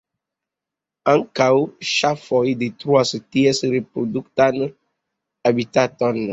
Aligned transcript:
Ankaŭ 1.11 1.49
ŝafoj 1.89 2.41
detruas 2.63 3.13
ties 3.37 3.63
reproduktan 3.77 4.61
habitaton. 4.67 6.23